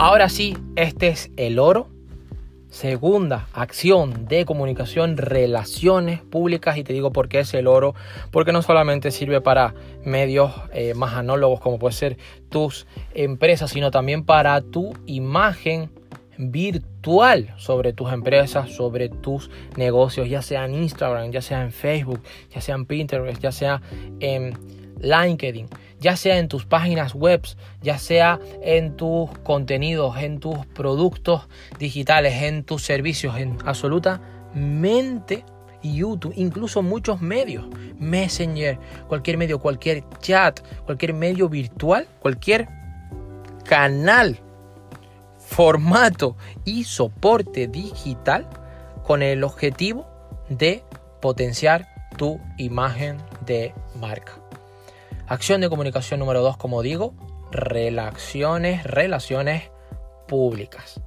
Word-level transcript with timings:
Ahora 0.00 0.28
sí, 0.28 0.56
este 0.76 1.08
es 1.08 1.32
el 1.36 1.58
oro. 1.58 1.88
Segunda 2.70 3.48
acción 3.52 4.28
de 4.28 4.44
comunicación, 4.44 5.16
relaciones 5.16 6.20
públicas. 6.22 6.76
Y 6.76 6.84
te 6.84 6.92
digo 6.92 7.10
por 7.10 7.28
qué 7.28 7.40
es 7.40 7.52
el 7.54 7.66
oro. 7.66 7.96
Porque 8.30 8.52
no 8.52 8.62
solamente 8.62 9.10
sirve 9.10 9.40
para 9.40 9.74
medios 10.04 10.52
eh, 10.72 10.94
más 10.94 11.14
análogos 11.14 11.58
como 11.58 11.80
puede 11.80 11.94
ser 11.94 12.16
tus 12.48 12.86
empresas, 13.12 13.72
sino 13.72 13.90
también 13.90 14.24
para 14.24 14.60
tu 14.60 14.92
imagen 15.06 15.90
virtual 16.38 17.52
sobre 17.56 17.92
tus 17.92 18.12
empresas, 18.12 18.70
sobre 18.70 19.08
tus 19.08 19.50
negocios, 19.76 20.28
ya 20.28 20.42
sea 20.42 20.64
en 20.66 20.74
Instagram, 20.74 21.32
ya 21.32 21.42
sea 21.42 21.62
en 21.62 21.72
Facebook, 21.72 22.22
ya 22.54 22.60
sea 22.60 22.76
en 22.76 22.86
Pinterest, 22.86 23.42
ya 23.42 23.50
sea 23.50 23.82
en 24.20 24.56
LinkedIn, 25.00 25.68
ya 26.00 26.16
sea 26.16 26.38
en 26.38 26.48
tus 26.48 26.64
páginas 26.64 27.14
web, 27.14 27.42
ya 27.82 27.98
sea 27.98 28.38
en 28.62 28.96
tus 28.96 29.30
contenidos, 29.42 30.16
en 30.18 30.40
tus 30.40 30.64
productos 30.66 31.48
digitales, 31.78 32.42
en 32.42 32.64
tus 32.64 32.82
servicios, 32.82 33.36
en 33.36 33.56
absolutamente 33.64 35.44
YouTube, 35.82 36.32
incluso 36.36 36.82
muchos 36.82 37.20
medios, 37.20 37.66
Messenger, 37.98 38.78
cualquier 39.08 39.36
medio, 39.38 39.58
cualquier 39.58 40.04
chat, 40.20 40.60
cualquier 40.84 41.14
medio 41.14 41.48
virtual, 41.48 42.06
cualquier 42.20 42.68
canal 43.64 44.40
formato 45.38 46.36
y 46.64 46.84
soporte 46.84 47.68
digital 47.68 48.48
con 49.04 49.22
el 49.22 49.44
objetivo 49.44 50.06
de 50.48 50.84
potenciar 51.20 51.88
tu 52.16 52.40
imagen 52.58 53.16
de 53.46 53.74
marca. 53.98 54.47
Acción 55.28 55.60
de 55.60 55.68
comunicación 55.68 56.20
número 56.20 56.40
2, 56.40 56.56
como 56.56 56.80
digo, 56.80 57.12
relaciones, 57.52 58.82
relaciones 58.84 59.70
públicas. 60.26 61.02